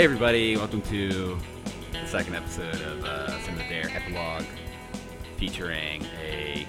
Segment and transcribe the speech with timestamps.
[0.00, 1.36] Hey, everybody, welcome to
[1.92, 4.46] the second episode of uh, Cinema Dare Epilogue,
[5.36, 6.66] featuring a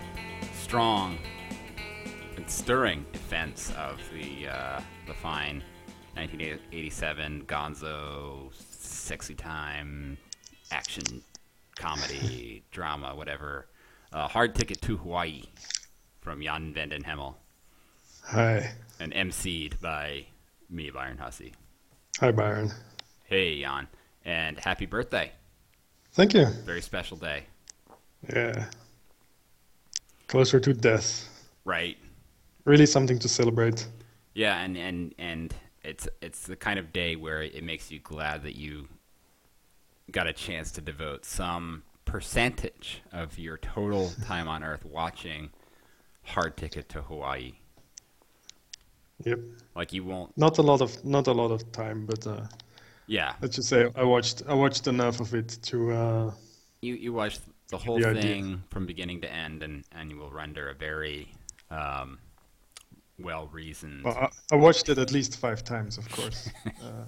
[0.53, 1.17] strong
[2.35, 5.63] and stirring defense of the, uh, the fine
[6.15, 10.17] 1987 Gonzo sexy time
[10.69, 11.23] action
[11.77, 13.67] comedy drama, whatever.
[14.11, 15.43] Uh, Hard Ticket to Hawaii
[16.19, 17.35] from Jan Van Den Hemel
[18.25, 18.73] Hi.
[18.99, 20.25] and emceed by
[20.69, 21.53] me, Byron Hussie.
[22.19, 22.69] Hi, Byron.
[23.31, 23.87] Hey, Jan,
[24.25, 25.31] and happy birthday!
[26.11, 26.47] Thank you.
[26.65, 27.45] Very special day,
[28.29, 28.65] Yeah.
[30.27, 31.29] Closer to death.
[31.63, 31.97] right?
[32.65, 33.87] Really something to celebrate.
[34.33, 38.43] Yeah, and and and it's it's the kind of day where it makes you glad
[38.43, 38.89] that you
[40.11, 45.51] got a chance to devote some percentage of your total time on Earth watching
[46.23, 47.53] Hard Ticket to Hawaii.
[49.23, 49.39] Yep.
[49.73, 52.41] Like you won't, Not a lot of not a lot of time, but uh,
[53.11, 53.33] yeah.
[53.41, 56.31] let's just say I watched I watched enough of it to uh,
[56.81, 58.21] You you watch the whole the idea.
[58.21, 61.27] thing from beginning to end, and and you will render a very
[61.69, 62.19] um,
[63.19, 64.03] well reasoned.
[64.05, 66.49] well, I, I watched it at least five times, of course.
[66.81, 67.05] Uh,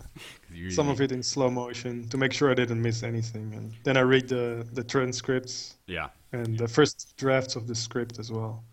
[0.69, 3.95] some of it in slow motion to make sure I didn't miss anything, and then
[3.97, 8.63] I read the the transcripts Yeah, and the first drafts of the script as well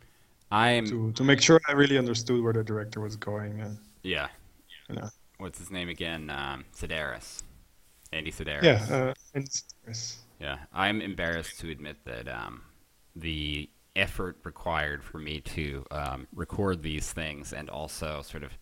[0.50, 0.86] I'm.
[0.86, 4.28] to to make sure I really understood where the director was going and Yeah,
[4.88, 5.08] you know
[5.40, 6.30] what's his name again?
[6.30, 7.42] Um, Sidaris,
[8.12, 8.62] Andy Sidaris.
[8.62, 9.48] yeah uh, and
[9.86, 10.18] yes.
[10.40, 12.62] Yeah, I'm embarrassed to admit that um,
[13.14, 18.52] the effort required for me to um, record these things and also sort of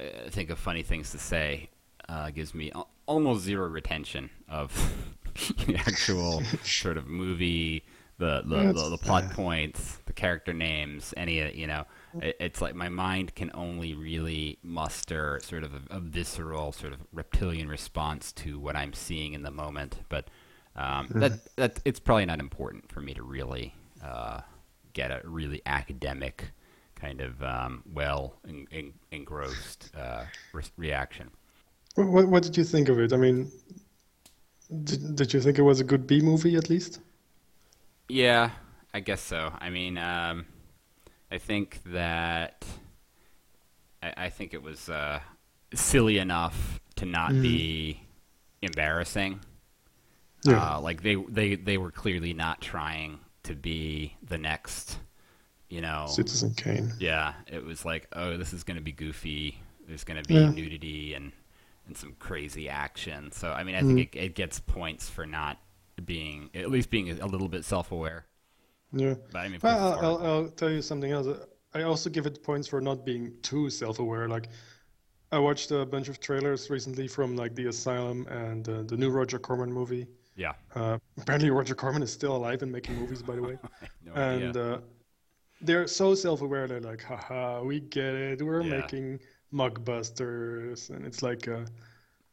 [0.00, 1.70] uh, think of funny things to say
[2.08, 4.72] uh, gives me al- almost zero retention of
[5.66, 7.84] the actual sort of movie,
[8.18, 11.84] the the, the, the plot points, the character names, any you know.
[12.20, 16.92] It, it's like my mind can only really muster sort of a, a visceral, sort
[16.92, 20.28] of reptilian response to what I'm seeing in the moment, but.
[20.76, 24.40] Um, that that it's probably not important for me to really uh,
[24.92, 26.52] get a really academic
[26.94, 31.30] kind of um, well en- en- engrossed uh, re- reaction.
[31.96, 33.12] What, what, what did you think of it?
[33.12, 33.50] I mean,
[34.84, 37.00] did, did you think it was a good B movie at least?
[38.08, 38.50] Yeah,
[38.94, 39.52] I guess so.
[39.58, 40.46] I mean, um,
[41.30, 42.64] I think that
[44.02, 45.20] I, I think it was uh,
[45.74, 48.00] silly enough to not be
[48.62, 49.40] embarrassing.
[50.44, 50.76] Yeah.
[50.76, 54.98] Uh, like they, they they were clearly not trying to be the next,
[55.68, 56.06] you know.
[56.08, 56.92] Citizen Kane.
[56.98, 59.60] Yeah, it was like, oh, this is going to be goofy.
[59.86, 60.50] There's going to be Yeah.
[60.50, 61.32] nudity and
[61.86, 63.32] and some crazy action.
[63.32, 65.58] So I mean, I think it, it gets points for not
[66.04, 68.24] being at least being a little bit self-aware.
[68.92, 69.14] Yeah.
[69.32, 71.26] But I mean, well, I'll, I'll, I'll tell you something else.
[71.74, 74.28] I also give it points for not being too self-aware.
[74.28, 74.48] Like,
[75.32, 79.10] I watched a bunch of trailers recently from like The Asylum and uh, the new
[79.10, 80.08] Roger Corman movie.
[80.36, 83.58] yeah, Uh, apparently, Roger Corman is still alive and making movies, by the way.
[84.04, 84.74] no and idea.
[84.74, 84.80] uh,
[85.60, 86.66] they're so self-aware.
[86.68, 88.42] They're like, haha, we get it.
[88.42, 88.78] We're Yeah.
[88.80, 89.20] making
[89.52, 91.66] mockbusters, and it's like a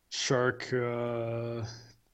[0.09, 1.63] shark, uh,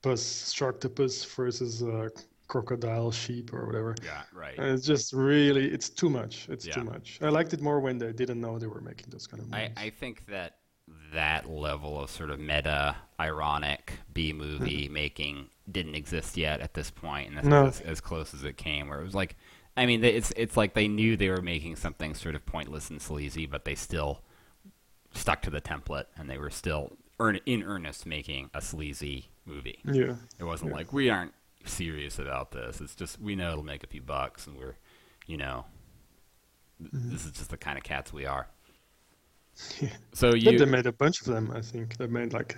[0.02, 2.10] pus, sharktopus versus a
[2.54, 3.96] crocodile sheep or whatever.
[4.04, 4.58] yeah, right.
[4.58, 6.48] And it's just really, it's too much.
[6.50, 6.76] It's Yeah.
[6.76, 7.18] too much.
[7.22, 9.70] I liked it more when they didn't know they were making those kind of movies.
[9.76, 10.58] I think that
[11.14, 14.94] that level of sort of meta, ironic B movie mm-hmm.
[14.94, 17.66] making didn't exist yet at this point, and this No.
[17.68, 18.88] as, as close as it came.
[18.90, 19.36] Where it was like,
[19.76, 23.02] I mean, it's it's like they knew they were making something sort of pointless and
[23.02, 24.22] sleazy, but they still
[25.14, 29.80] stuck to the template, and they were still earn, in earnest making a sleazy movie.
[29.86, 30.16] yeah.
[30.40, 30.78] It wasn't Yeah.
[30.78, 31.34] like we aren't
[31.66, 32.82] serious about this.
[32.82, 34.76] It's just we know it'll make a few bucks, and we're,
[35.28, 35.66] you know,
[36.80, 37.12] th- Mm-hmm.
[37.12, 38.48] this is just the kind of cats we are.
[39.80, 39.90] Yeah.
[40.14, 41.98] So But they made a bunch of them, I think.
[41.98, 42.58] They made like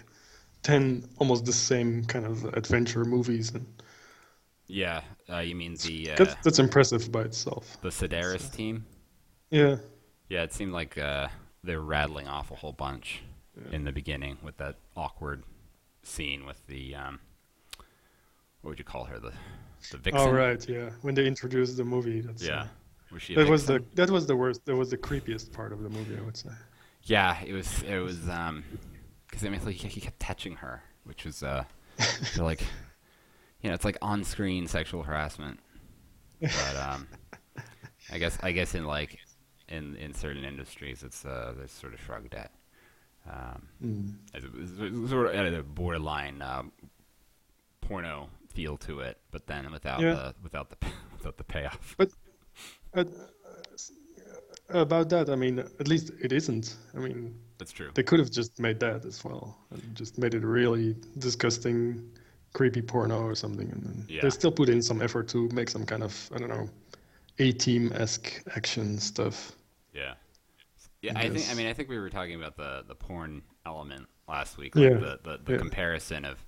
[0.63, 3.51] 10 almost the same kind of adventure movies.
[3.53, 3.65] And
[4.67, 7.77] yeah, uh, you mean the uh, that's, that's impressive by itself.
[7.81, 8.85] the Sidaris team?
[9.51, 9.75] Yeah.
[10.29, 11.27] Yeah, it seemed like uh,
[11.63, 13.21] they're rattling off a whole bunch
[13.57, 13.75] Yeah.
[13.75, 15.43] in the beginning with that awkward
[16.01, 17.19] scene with the um,
[18.65, 19.31] what would you call her the
[19.91, 20.19] the vixen?
[20.27, 20.67] Oh, right.
[20.67, 20.89] Yeah.
[21.03, 22.41] When they introduced the movie, that's.
[22.43, 22.67] Yeah, uh,
[23.11, 23.35] was she?
[23.35, 24.65] That was the that was the worst.
[24.65, 26.49] That was the creepiest part of the movie, I would say.
[27.03, 27.83] Yeah, it was.
[27.83, 28.27] It was.
[28.27, 28.63] Um,
[29.27, 31.65] because I mean, like, he kept touching her, which was uh,
[32.33, 32.61] so, like,
[33.61, 35.59] you know, it's like on-screen sexual harassment.
[36.41, 37.07] But um,
[38.11, 39.19] I guess I guess in like
[39.69, 42.49] in in certain industries, it's uh, they're sort of shrugged at.
[43.29, 44.13] Um, Mm.
[44.33, 44.49] as it
[44.85, 46.71] it was sort of at a borderline um,
[47.81, 50.13] porno feel to it, but then without Yeah.
[50.15, 50.77] the without the
[51.17, 51.95] without the payoff.
[52.95, 53.03] Uh,
[54.69, 56.75] about that, I mean, at least it isn't.
[56.95, 57.91] I mean, That's true.
[57.93, 62.09] they could have just made that as well and just made it really disgusting,
[62.53, 64.21] creepy porno or something, and then Yeah.
[64.23, 66.67] they still put in some effort to make some kind of I don't know,
[67.39, 69.51] A Team esque action stuff.
[69.93, 70.15] Yeah.
[71.01, 71.47] Yeah, I think.
[71.51, 74.75] I mean, I think we were talking about the the porn element last week.
[74.75, 74.97] Like Yeah.
[74.97, 75.57] The the, the Yeah.
[75.59, 76.43] comparison of.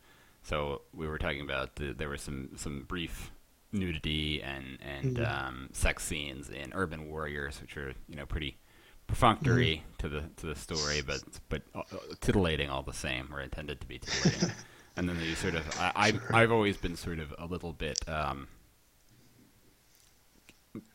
[0.48, 3.32] So we were talking about the, there was some some brief
[3.74, 5.28] nudity and and Mhm.
[5.48, 8.56] um, sex scenes in Urban Warriors, which are you know pretty
[9.08, 11.82] perfunctory to the to the story, but but uh,
[12.22, 14.52] titillating all the same, or intended to be titillating.
[14.96, 18.00] and then you sort of, I, I've I've always been sort of a little bit.
[18.08, 18.48] Um,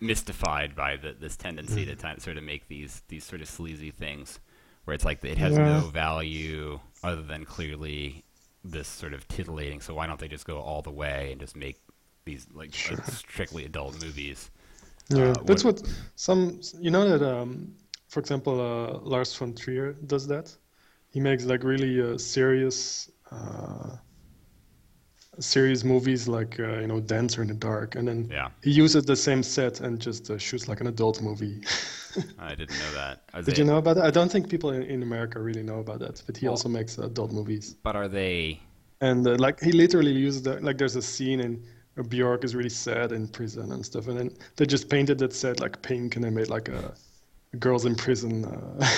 [0.00, 3.90] mystified by the, this tendency to ti- sort of make these these sort of sleazy
[3.90, 4.38] things
[4.84, 5.64] where it's like it has Yeah.
[5.64, 8.22] no value other than clearly
[8.64, 9.80] this sort of titillating.
[9.80, 11.80] So why don't they just go all the way and just make
[12.24, 13.04] these like uh, Sure.
[13.04, 14.50] strictly adult movies?
[15.08, 17.74] Yeah, Uh, that's what- what some you know that um,
[18.08, 20.56] for example, uh, Lars von Trier does that.
[21.10, 23.96] He makes like really uh, serious, uh,
[25.38, 29.04] serious movies like uh, you know Dancer in the Dark, and then Yeah, he uses
[29.04, 31.60] the same set and just uh, shoots like an adult movie.
[32.38, 33.22] I didn't know that.
[33.32, 34.04] Are Did they- you know about that?
[34.04, 36.68] I don't think people in, in America really know about that, but he Well- also
[36.68, 37.76] makes adult movies.
[37.82, 38.60] But are they?
[39.00, 41.62] And uh, like he literally uses the like there's a scene in
[42.08, 45.60] Bjork is really sad in prison and stuff, and then they just painted that set
[45.60, 46.94] like pink, and they made like a, a
[47.58, 48.44] girls in prison.
[48.44, 48.86] Uh,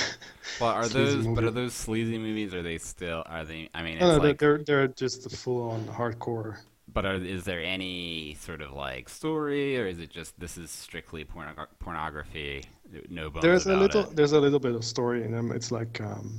[0.61, 1.27] Well, are those?
[1.27, 2.55] But are those sleazy movies?
[2.55, 3.23] Are they still?
[3.27, 3.71] Are they?
[3.75, 4.39] I mean, it's no, no, like.
[4.39, 6.59] they're they're just a full-on hardcore.
[6.93, 10.71] But are, is there any sort of like story, or is it just this is
[10.71, 12.63] strictly porno- pornography?
[13.09, 14.15] No bones There's a little it?
[14.15, 15.51] there's a little bit of story in them.
[15.51, 16.39] It's like um,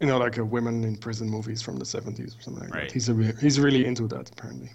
[0.00, 2.82] you know, like a women in prison movies from the 70s or something like Right.
[2.88, 2.92] that.
[2.92, 4.70] He's a re- he's really into that apparently.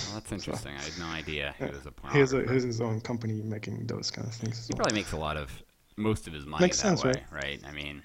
[0.00, 0.76] Well, that's interesting.
[0.76, 3.42] I had no idea he was a He has, a, he has his own company
[3.42, 4.66] making those kind of things.
[4.66, 4.76] He well.
[4.76, 5.62] probably makes a lot of
[5.96, 7.24] most of his money Makes that sense, way, right?
[7.30, 7.60] right?
[7.64, 8.02] I mean,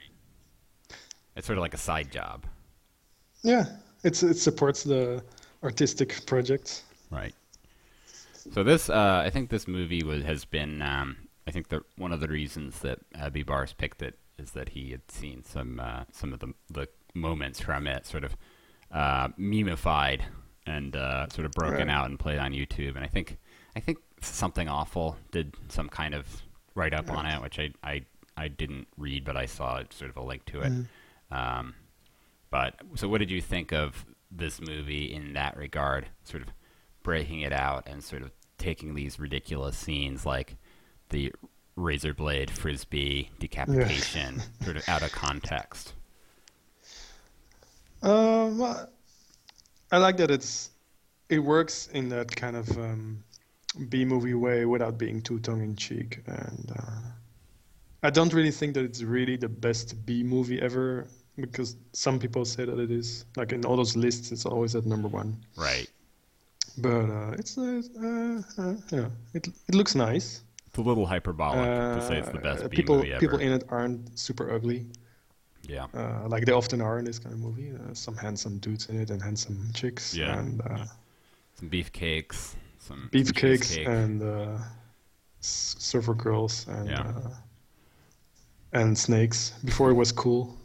[1.36, 2.46] it's sort of like a side job,
[3.44, 3.66] Yeah,
[4.04, 5.24] it's it supports the
[5.64, 6.84] artistic projects.
[7.10, 7.34] right?
[8.50, 10.82] So this, uh, I think, this movie was has been.
[10.82, 11.18] Um,
[11.48, 14.92] I think that one of the reasons that Abby Bars picked it is that he
[14.92, 18.36] had seen some uh, some of the the moments from it, sort of
[18.92, 20.22] uh, memeified
[20.68, 21.90] and uh, sort of broken Right.
[21.90, 22.96] out and played on YouTube.
[22.96, 23.38] And I think
[23.76, 26.26] I think something awful did some kind of
[26.76, 28.02] write up on it, which I, I
[28.36, 30.74] I didn't read, but I saw sort of a link to it.
[31.32, 31.74] Um,
[32.52, 36.08] but so, what did you think of this movie in that regard?
[36.24, 36.50] Sort of
[37.04, 40.56] breaking it out and sort of taking these ridiculous scenes like
[41.10, 41.32] the
[41.76, 45.94] razor blade frisbee decapitation sort of out of context.
[48.02, 48.60] Um,
[49.92, 50.72] I like that it's
[51.30, 53.24] it works in that kind of um,
[53.90, 57.02] B movie way without being too tongue in cheek, and uh,
[58.04, 61.08] I don't really think that it's really the best B movie ever
[61.40, 63.26] because some people say that it is.
[63.36, 65.38] Like in all those lists, it's always at number one.
[65.56, 65.90] Right.
[66.78, 70.44] But uh, it's uh, uh, uh, yeah, it it looks nice.
[70.68, 73.20] It's a little hyperbolic to say it's the best Uh, B people movie ever.
[73.20, 74.86] people in it aren't super ugly.
[75.68, 75.88] Yeah.
[75.94, 77.72] uh, like they often are in this kind of movie.
[77.72, 80.38] Uh, some handsome dudes in it and handsome chicks, Yeah.
[80.40, 80.86] and uh,
[81.60, 82.56] Some beefcakes.
[82.80, 84.58] Some beefcakes and uh,
[85.42, 87.02] surfer girls and Yeah.
[87.02, 87.30] uh,
[88.74, 89.52] and snakes.
[89.64, 90.56] Before it was cool.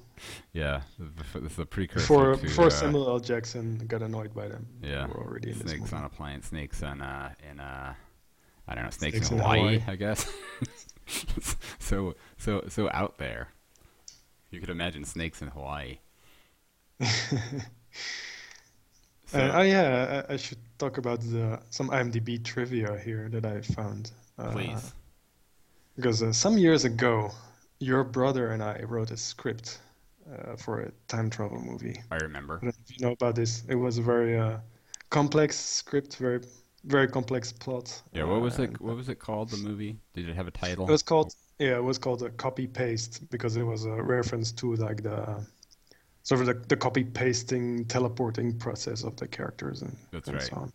[0.52, 3.18] Yeah, the, the, the precursor Before to before uh, Samuel L.
[3.18, 4.66] Jackson got annoyed by them.
[4.80, 7.94] Yeah, were already in snakes on a plane, snakes on uh in uh
[8.68, 9.82] I don't know, snakes, Snakes in in Hawaii, Hawaii.
[9.88, 10.30] I guess.
[11.80, 13.48] so so so out there.
[14.52, 15.98] You could imagine snakes in Hawaii.
[19.26, 23.46] So, Uh, oh yeah, I, I should talk about the, some IMDb trivia here that
[23.46, 24.10] I found.
[24.38, 24.92] Uh, please.
[25.96, 27.30] Because uh, some years ago,
[27.78, 29.80] your brother and I wrote a script
[30.30, 31.98] uh, for a time travel movie.
[32.10, 32.56] I remember.
[32.56, 33.62] I don't know if you know about this.
[33.70, 34.58] It was a very uh,
[35.08, 36.40] complex script, very
[36.84, 38.02] very complex plot.
[38.12, 39.98] Yeah, what was it what was it called the movie?
[40.14, 40.86] Did it have a title?
[40.86, 44.50] It was called yeah, it was called a copy paste because it was a reference
[44.60, 45.46] to like the
[46.24, 50.46] sort of the, the copy pasting teleporting process of the characters and, That's and right.
[50.48, 50.72] so on.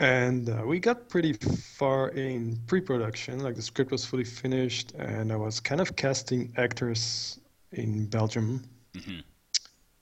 [0.00, 5.30] And uh, we got pretty far in pre-production, like the script was fully finished, and
[5.30, 7.38] I was kind of casting actors
[7.72, 9.22] in Belgium, Mhm.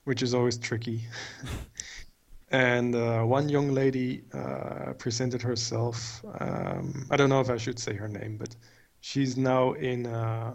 [0.05, 1.05] which is always tricky.
[2.49, 6.23] and uh, one young lady uh, presented herself.
[6.39, 8.55] Um, I don't know if I should say her name, but
[9.01, 10.53] she's now in uh,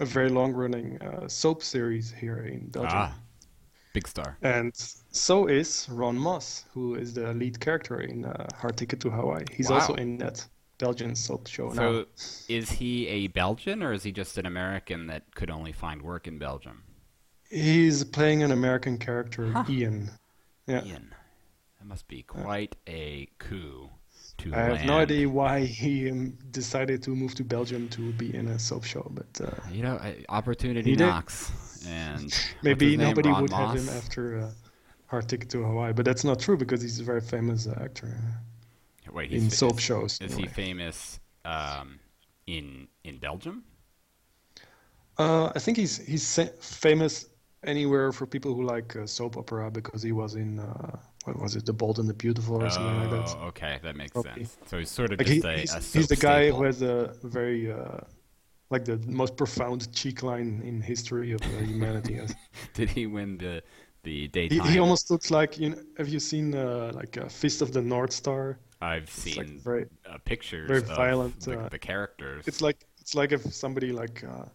[0.00, 2.92] a very long-running uh, soap series here in Belgium.
[2.94, 3.14] Ah.
[3.92, 4.36] Big star.
[4.42, 4.72] And
[5.10, 9.44] so is Ron Moss, who is the lead character in uh, Hard Ticket to Hawaii.
[9.50, 10.46] He's also in that.
[10.78, 11.74] Belgian soap show now.
[11.74, 12.06] So,
[12.48, 16.26] is he a Belgian or is he just an American that could only find work
[16.26, 16.82] in Belgium?
[17.50, 19.64] He's playing an American character, Huh.
[19.70, 20.10] Ian.
[20.66, 20.84] Yeah.
[20.84, 21.14] Ian.
[21.78, 23.88] That must be quite a coup
[24.38, 24.88] to I have land.
[24.88, 28.84] no idea why he um, decided to move to Belgium to be in a soap
[28.84, 31.06] show, but uh, You know, opportunity He did.
[31.06, 34.50] knocks, and maybe nobody Ron would have him after uh,
[35.06, 35.92] Hard Ticket to Hawaii.
[35.92, 38.16] But that's not true because he's a very famous uh, actor
[39.12, 40.20] Wait, in soap shows.
[40.20, 41.98] Is he famous um,
[42.46, 43.64] in in Belgium?
[45.18, 47.26] Uh, I think he's he's famous
[47.64, 51.56] anywhere for people who like uh, soap opera because he was in uh, what was
[51.56, 53.36] it, The Bold and the Beautiful or something like that.
[53.38, 54.22] Oh, okay, that makes Probably.
[54.22, 54.58] sense.
[54.64, 56.52] So he's sort of Like just he, a, he's, a he's the guy staple.
[56.52, 58.00] who has a very uh,
[58.70, 62.20] like the most profound cheek line in history of uh, humanity.
[62.74, 63.62] Did he win the
[64.02, 64.66] the he, daytime?
[64.66, 65.82] he almost looks like you know.
[65.98, 68.58] Have you seen uh, like a Fist of the North Star?
[68.80, 69.86] I've It's seen like very.
[70.08, 72.44] uh, pictures very of violent, the, uh, the characters.
[72.46, 74.46] It's like it's like if somebody like uh,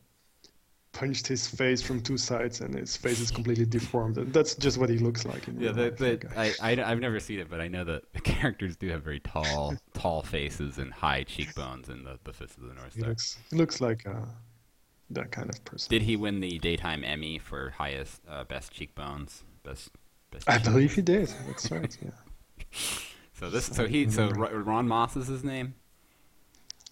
[1.01, 4.19] punched his face from two sides and his face is completely deformed.
[4.19, 5.47] And that's just what he looks like.
[5.47, 6.59] In yeah, real the, life, that.
[6.61, 9.19] I, I, have never seen it, but I know that the characters do have very
[9.19, 13.39] tall, tall faces and high cheekbones in the, the Fist of the North He looks
[13.49, 14.27] he looks like uh,
[15.09, 15.89] that kind of person.
[15.89, 19.89] Did he win the daytime Emmy for highest, uh, best cheekbones, best,
[20.29, 20.47] best?
[20.47, 21.33] I believe he did.
[21.47, 21.97] That's right.
[21.99, 22.67] Yeah.
[23.33, 25.73] So this, so he, so Ron Moss is his name.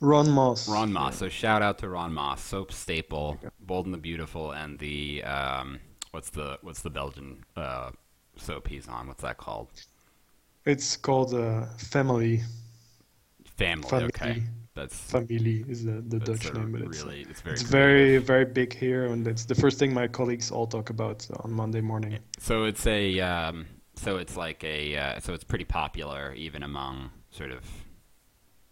[0.02, 0.70] Ron Moss.
[0.70, 1.18] Ron Moss.
[1.18, 5.80] So shout out to Ron Moss, soap staple, Bold and the Beautiful, and the um,
[6.12, 7.92] what's the what's the Belgian uh,
[8.38, 9.08] soap he's on?
[9.08, 9.70] What's that called?
[10.66, 12.42] It's called uh, Family.
[13.58, 13.90] Family.
[13.90, 14.06] Family.
[14.06, 17.54] Okay, that's Family is the, the that's Dutch a name, but it's, really it's very
[17.54, 21.28] it's very very big here, and it's the first thing my colleagues all talk about
[21.44, 22.20] on Monday morning.
[22.38, 23.66] So it's a um,
[23.96, 27.66] so it's like a uh, so it's pretty popular even among sort of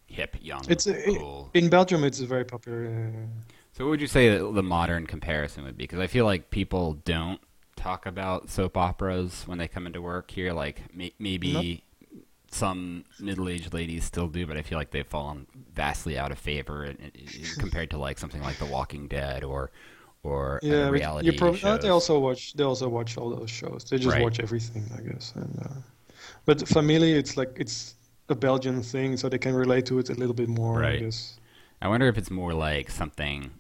[0.08, 1.50] hip young It's uh, cool.
[1.54, 2.04] in Belgium.
[2.04, 2.86] It's very popular.
[2.88, 3.28] Uh,
[3.74, 5.84] So what would you say the modern comparison would be?
[5.84, 7.40] Because I feel like people don't
[7.76, 10.52] talk about soap operas when they come into work here.
[10.54, 11.84] Like may- maybe
[12.50, 15.46] some middle-aged ladies still do, but I feel like they've fallen
[15.76, 16.92] vastly out of favor
[17.60, 19.70] compared to like something like The Walking Dead or
[20.24, 21.80] or yeah, reality uh, shows.
[21.82, 22.54] they also watch.
[22.54, 23.84] They also watch all those shows.
[23.90, 24.24] They just Right.
[24.24, 25.34] watch everything, I guess.
[25.36, 25.76] And uh,
[26.46, 27.96] but Family, it's like it's
[28.30, 30.96] a Belgian thing, so they can relate to it a little bit more, Right.
[31.00, 31.40] I guess.
[31.82, 33.52] I wonder if it's more like something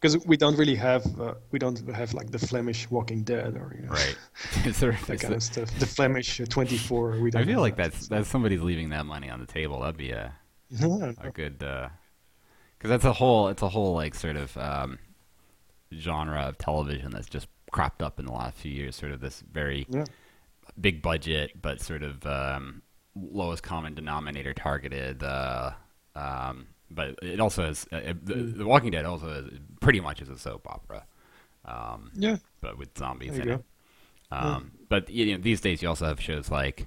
[0.00, 3.74] Because we don't really have uh, we don't have like the Flemish Walking Dead or
[3.76, 4.16] you know right.
[4.80, 5.68] There- that kind of stuff.
[5.78, 7.20] The Flemish uh, 24.
[7.20, 7.92] We don't I feel like that.
[7.92, 9.80] that's that's somebody's leaving that money on the table.
[9.80, 10.32] That'd be a
[10.82, 14.98] a good because that's a whole it's a whole like sort of um,
[15.92, 18.96] genre of television that's just cropped up in the last few years.
[18.96, 20.04] Sort of this very Yeah.
[20.80, 22.82] big budget, but sort of um,
[23.14, 25.22] lowest common denominator targeted.
[25.22, 25.72] Uh,
[26.14, 28.58] um, but it also is uh, the, Mm.
[28.58, 31.06] the Walking Dead also is, pretty much is a soap opera,
[31.64, 32.36] um, Yeah.
[32.60, 33.64] but with zombies in you it.
[34.30, 36.86] Um, But you know, these days you also have shows like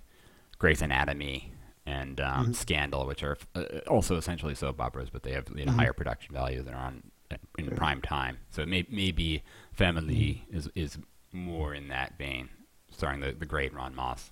[0.60, 1.54] Grey's Anatomy
[1.86, 2.54] and um, Mm-hmm.
[2.54, 5.80] Scandal, which are uh, also essentially soap operas, but they have you know, Mm-hmm.
[5.80, 8.40] higher production values and are on uh, in prime time.
[8.50, 10.58] So may, maybe Family Mm-hmm.
[10.58, 10.98] is is
[11.32, 12.50] more in that vein,
[12.92, 14.32] starring the the great Ron Moss.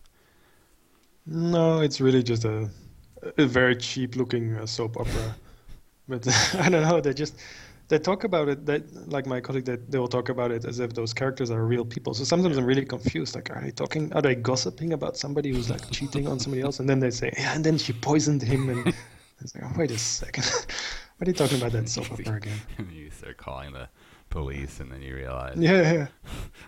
[1.26, 2.70] No, it's really just a
[3.38, 5.36] a very cheap looking uh, soap opera.
[6.08, 7.00] but I don't know.
[7.02, 7.36] They just
[7.88, 8.66] they talk about it.
[8.66, 11.64] That like my colleague, that they will talk about it as if those characters are
[11.66, 12.14] real people.
[12.14, 13.36] So sometimes I'm really confused.
[13.36, 14.12] Like, are they talking?
[14.14, 16.80] Are they gossiping about somebody who's like cheating on somebody else?
[16.80, 18.70] And then they say, yeah, and then she poisoned him.
[18.70, 18.88] And
[19.42, 20.46] it's like, oh, wait a second.
[21.18, 22.58] What are you talking about that soap opera again?
[22.92, 23.88] you start calling the
[24.30, 26.08] police, and then you realize Yeah, yeah.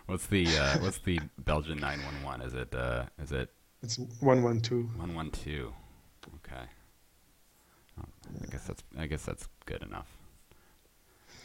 [0.06, 2.42] what's the uh, what's the Belgian nine one one?
[2.42, 3.50] Is it uh, is it
[3.84, 4.90] It's one one two.
[4.98, 5.74] One one two.
[6.38, 6.64] Okay.
[8.00, 8.06] Oh,
[8.42, 10.08] I guess that's I guess that's good enough.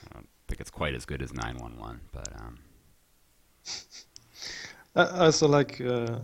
[0.08, 2.58] I don't think it's quite as good as nine one one, but um,
[4.94, 6.20] I also like uh,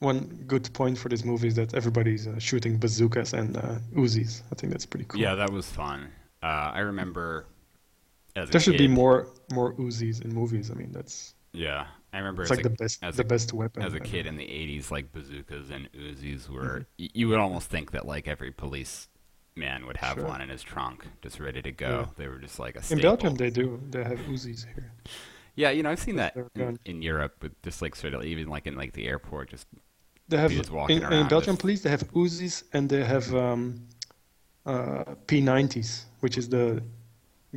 [0.00, 4.42] one good point for this movie is that everybody's uh, shooting bazookas and uh, Uzis.
[4.50, 5.20] I think that's pretty cool.
[5.20, 6.10] yeah, that was fun.
[6.42, 7.46] Uh, I remember
[8.34, 10.70] There should be more more Uzis in movies.
[10.72, 13.52] I mean, that's Yeah, I remember it's like a, the best as the a, best
[13.52, 13.82] weapon.
[13.82, 16.62] as a kid in the '80s, like bazookas and Uzis were.
[16.62, 17.02] Mm-hmm.
[17.04, 19.08] y You would almost think that like every police
[19.54, 20.26] man would have Sure.
[20.26, 21.90] one in his trunk, just ready to go.
[21.90, 22.06] Yeah.
[22.16, 23.00] They were just like a In.
[23.00, 23.80] Belgium, they do.
[23.90, 24.92] They have Uzis here.
[25.54, 28.48] Yeah, you know, I've seen that in, in Europe, with just like sort of even
[28.48, 29.66] like in like the airport, just
[30.28, 31.82] They have just walking in, in Belgian with- police.
[31.82, 33.86] They have Uzis and they have um,
[34.64, 36.82] uh, P90s, which is the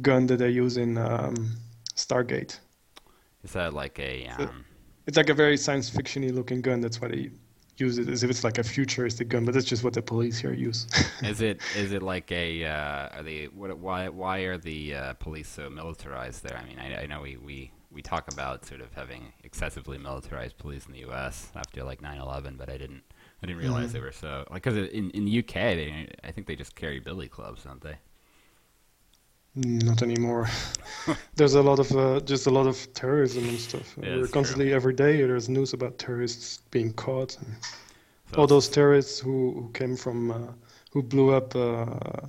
[0.01, 1.35] gun that they use in um,
[1.95, 2.59] Stargate.
[3.45, 4.65] Is that like a So- um,
[5.07, 6.81] It's like a very science fictiony looking gun.
[6.81, 7.29] That's why they
[7.77, 10.39] use it as if it's like a futuristic gun, but that's just what the police
[10.39, 10.87] here use.
[11.23, 15.13] is it is it like a uh, are they what why why are the uh,
[15.13, 16.57] police so militarized there?
[16.57, 20.57] I mean, I, I know we, we we talk about sort of having excessively militarized
[20.57, 21.51] police in the U.S.
[21.55, 23.03] after like 9/11, but I didn't
[23.43, 23.93] I didn't realize mm-hmm.
[23.93, 26.99] they were so like because in in the UK they I think they just carry
[26.99, 27.97] billy clubs, don't they?
[29.55, 30.49] Not anymore.
[31.35, 33.95] there's a lot of uh, just a lot of terrorism and stuff.
[34.01, 34.75] Yeah, We're constantly true.
[34.75, 37.31] every day there's news about terrorists being caught.
[37.31, 40.51] So all those terrorists who, who came from uh,
[40.91, 42.27] who blew up uh,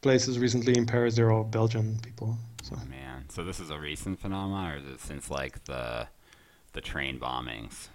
[0.00, 2.36] places recently in Paris, they're all Belgian people.
[2.62, 2.76] So.
[2.88, 6.06] Man, so this is a recent phenomenon, or is it since like the
[6.72, 7.88] the train bombings,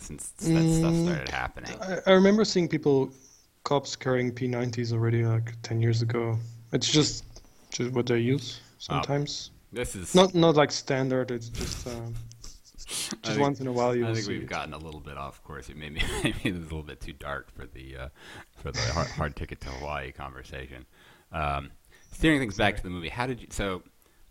[0.00, 1.76] since that mm, stuff started happening?
[1.80, 3.10] I, I remember seeing people,
[3.64, 6.36] cops carrying P90s already like ten years ago.
[6.72, 7.24] It's just
[7.70, 9.50] just what they use sometimes.
[9.52, 11.30] Oh, this is not not like standard.
[11.30, 12.14] It's just um,
[12.90, 14.06] just think, once in a while you.
[14.06, 14.48] I think we've it.
[14.48, 15.68] gotten a little bit off course.
[15.68, 18.08] It maybe maybe it's a little bit too dark for the uh,
[18.56, 20.86] for the hard, hard, ticket to Hawaii conversation.
[21.32, 21.70] Um,
[22.12, 23.46] steering things back to the movie, how did you?
[23.50, 23.82] So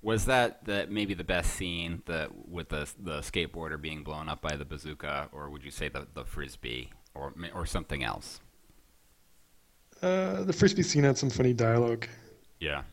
[0.01, 4.41] was that that maybe the best scene that with the the skateboarder being blown up
[4.41, 8.41] by the bazooka, or would you say the the frisbee, or or something else?
[10.01, 12.08] Uh, the frisbee scene had some funny dialogue.
[12.60, 12.84] Yeah.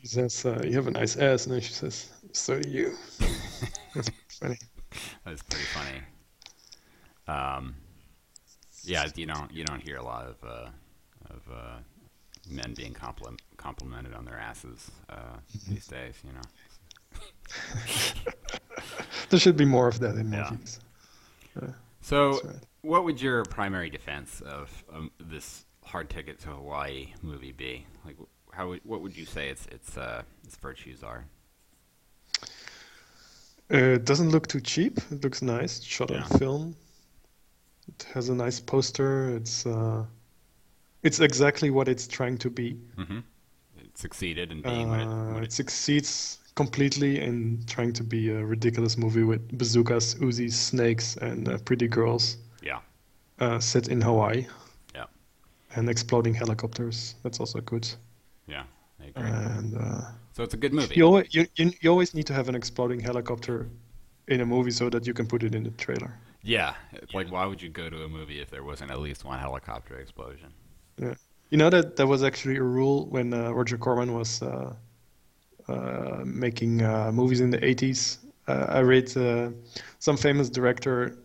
[0.00, 2.96] He says, uh, "You have a nice ass," and then she says, "So do you."
[3.94, 4.58] That's funny.
[5.24, 6.00] That's pretty funny.
[7.28, 7.76] Um,
[8.82, 10.70] yeah, you don't you don't hear a lot of uh,
[11.28, 11.76] of uh,
[12.48, 15.74] men being compliment, complimented on their asses uh, mm-hmm.
[15.74, 16.14] these days.
[16.24, 16.40] You know.
[19.28, 20.48] there should be more of that in yeah.
[20.50, 20.80] movies.
[21.60, 21.66] Uh,
[22.00, 22.56] so, right.
[22.82, 27.86] what would your primary defense of um, this hard ticket to Hawaii movie be?
[28.04, 28.16] Like,
[28.60, 31.24] how would, what would you say its its uh, its virtues are?
[33.72, 34.98] Uh, it doesn't look too cheap.
[35.10, 35.82] It looks nice.
[35.82, 36.24] shot yeah.
[36.24, 36.76] on film.
[37.88, 39.34] It has a nice poster.
[39.36, 40.04] It's uh,
[41.02, 42.76] it's exactly what it's trying to be.
[42.98, 43.20] Mm-hmm.
[43.78, 48.28] It succeeded in being what, it, what it, it, succeeds completely in trying to be
[48.28, 52.36] a ridiculous movie with bazookas, Uzis, snakes, and uh, pretty girls.
[52.62, 52.80] Yeah.
[53.38, 54.46] Uh, set in Hawaii.
[54.94, 55.06] Yeah.
[55.76, 57.14] And exploding helicopters.
[57.22, 57.88] That's also good.
[58.50, 58.64] Yeah,
[59.00, 59.30] I agree.
[59.30, 60.00] And uh,
[60.32, 60.96] so it's a good movie.
[60.96, 63.68] You always, you, you always need to have an exploding helicopter
[64.28, 66.12] in a movie so that you can put it in the trailer.
[66.42, 66.74] Yeah,
[67.12, 69.98] like why would you go to a movie if there wasn't at least one helicopter
[69.98, 70.52] explosion?
[70.98, 71.14] Yeah,
[71.50, 74.74] you know that that was actually a rule when uh, Roger Corman was uh,
[75.68, 78.18] uh, making uh, movies in the 80s.
[78.48, 79.50] Uh, I read uh,
[79.98, 81.18] some famous director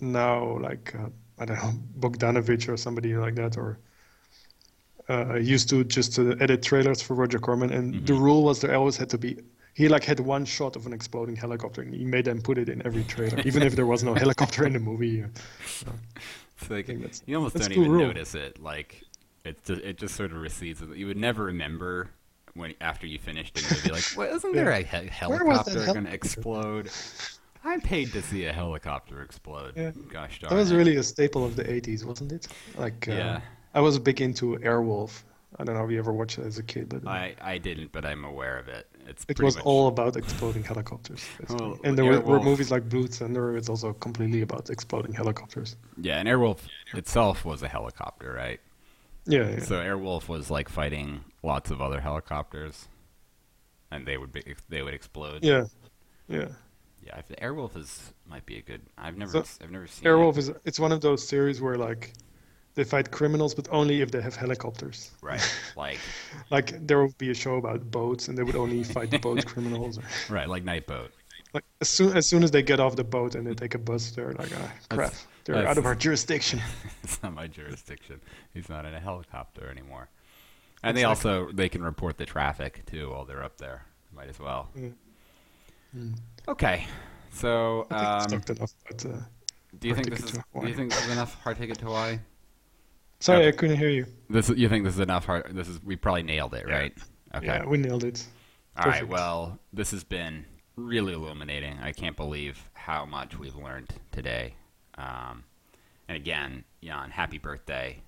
[0.00, 0.94] now, like
[1.38, 3.78] I don't know Bogdanovich or somebody like that, or
[5.08, 8.04] uh, used to just uh, edit trailers for Roger Corman, and mm-hmm.
[8.04, 9.38] the rule was there always had to be.
[9.74, 12.68] He like had one shot of an exploding helicopter, and he made them put it
[12.68, 15.24] in every trailer, even if there was no helicopter in the movie.
[15.66, 15.88] So,
[16.70, 16.88] like
[17.26, 18.06] you almost don't even rule.
[18.06, 18.62] notice it.
[18.62, 19.02] Like
[19.44, 20.80] it, just, it just sort of recedes.
[20.94, 22.10] You would never remember
[22.54, 26.04] when after you finished it, you'd be like, "Well, isn't there a he- helicopter going
[26.04, 26.90] to explode?"
[27.64, 29.72] I paid to see a helicopter explode.
[29.74, 29.92] Yeah.
[30.08, 30.50] Gosh darn.
[30.50, 32.46] That was really a staple of the '80s, wasn't it?
[32.76, 33.40] Like, uh, yeah.
[33.74, 35.22] I was a big into Airwolf.
[35.58, 37.92] I don't know if you ever watched it as a kid, but I, I didn't,
[37.92, 38.88] but I'm aware of it.
[39.06, 39.64] It's it was much...
[39.64, 43.56] all about exploding helicopters, well, and there were, were, movies like Blue Thunder.
[43.56, 45.76] It's also completely about exploding helicopters.
[46.00, 46.58] Yeah, and Airwolf
[46.94, 48.60] itself was a helicopter, right?
[49.26, 49.60] Yeah, yeah.
[49.60, 52.88] So Airwolf was like fighting lots of other helicopters,
[53.90, 55.44] and they would be they would explode.
[55.44, 55.64] Yeah,
[56.28, 56.48] yeah.
[57.04, 58.80] Yeah, Airwolf is might be a good.
[58.96, 60.06] I've never so, I've never seen.
[60.06, 60.38] Airwolf it.
[60.38, 62.12] is it's one of those series where like
[62.74, 65.10] they fight criminals, but only if they have helicopters.
[65.22, 65.40] Right.
[65.76, 65.98] Like.
[66.50, 69.98] like there would be a show about boats, and they would only fight boat criminals.
[69.98, 70.02] Or...
[70.28, 71.10] Right, like Night Boat.
[71.52, 73.78] Like as soon as soon as they get off the boat and they take a
[73.78, 76.60] bus, they're like, ah, crap, that's, they're that's, out of our jurisdiction.
[77.04, 78.20] it's not my jurisdiction.
[78.52, 80.08] He's not in a helicopter anymore.
[80.82, 81.00] And exactly.
[81.00, 83.84] they also they can report the traffic too while they're up there.
[84.12, 84.68] Might as well.
[84.76, 84.92] Mm.
[85.96, 86.14] Mm.
[86.48, 86.86] Okay,
[87.32, 89.10] so um, enough, but, uh,
[89.78, 92.18] do you think this is do you think this is enough hard ticket to Hawaii?
[93.24, 93.48] Sorry, okay.
[93.48, 94.04] I couldn't hear you.
[94.28, 95.24] This you think this is enough?
[95.24, 96.92] Hard, this is we probably nailed it, right?
[97.34, 97.46] Okay.
[97.46, 98.22] Yeah, we nailed it.
[98.76, 99.08] All right.
[99.08, 100.44] Well, this has been
[100.76, 101.78] really illuminating.
[101.78, 104.52] I can't believe how much we've learned today.
[104.98, 105.42] Um,
[106.06, 108.02] and again, Jan, happy birthday.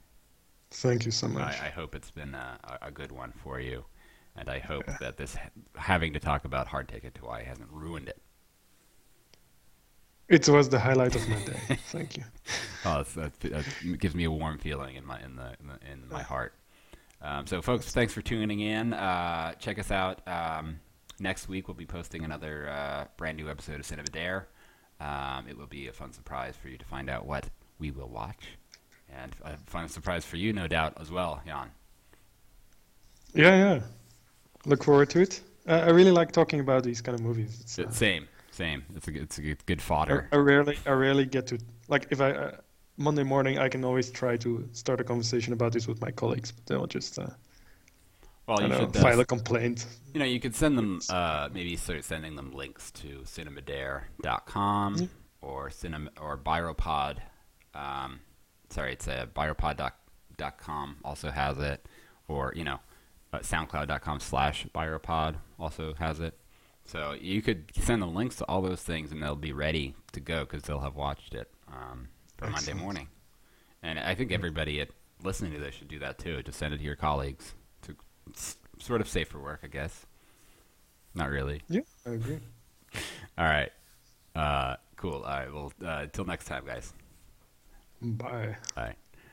[0.70, 1.62] Thank you so much.
[1.62, 3.86] I, I hope it's been a, a, good one for you,
[4.36, 4.98] and I hope yeah.
[5.00, 5.34] that this
[5.76, 8.20] having to talk about hard ticket to Hawaii hasn't ruined it.
[10.28, 11.78] It was the highlight of my day.
[11.88, 12.24] Thank you.
[12.86, 13.64] Oh, that, that,
[13.98, 16.54] gives me a warm feeling in my in the in, the, in my heart.
[17.22, 18.92] Um, so, folks, thanks for tuning in.
[18.92, 20.26] Uh, check us out.
[20.28, 20.78] Um,
[21.18, 24.48] next week, we'll be posting another uh, brand new episode of Cinema Dare.
[25.00, 28.08] Um, it will be a fun surprise for you to find out what we will
[28.08, 28.48] watch,
[29.12, 31.70] and a fun surprise for you, no doubt, as well, Jan.
[33.34, 33.80] Yeah, yeah.
[34.64, 35.40] Look forward to it.
[35.68, 37.58] Uh, I really like talking about these kind of movies.
[37.60, 38.84] It's, uh, same, same.
[38.94, 40.28] It's a good, it's a good, good fodder.
[40.32, 42.56] I, I rarely, I rarely get to like if I uh,
[42.96, 46.52] Monday morning I can always try to start a conversation about this with my colleagues,
[46.52, 47.26] but they'll just uh,
[48.46, 49.86] well, you know, should file uh, a complaint.
[50.14, 55.06] You know, you could send them, uh, maybe start sending them links to cinemadare.com Yeah.
[55.42, 57.18] or cinema or Byropod.
[57.74, 58.20] Um,
[58.70, 61.86] sorry, it's a byropod.com also has it,
[62.28, 62.78] or you know,
[63.32, 66.38] uh, SoundCloud.com slash Byropod also has it.
[66.84, 70.20] So you could send them links to all those things, and they'll be ready to
[70.20, 73.08] go because they'll have watched it um, for Monday morning.
[73.82, 74.88] And I think everybody at
[75.22, 76.42] listening to this should do that too.
[76.42, 77.54] Just send it to your colleagues.
[77.82, 77.94] To
[78.28, 80.06] it's sort of safe for work, I guess.
[81.14, 81.62] Not really.
[81.68, 82.38] Yeah, I agree.
[83.38, 83.70] All right.
[84.34, 85.22] Uh, cool.
[85.22, 85.52] All right.
[85.52, 86.92] Well, uh, until next time, guys.
[88.02, 88.56] Bye.
[88.74, 88.96] Bye.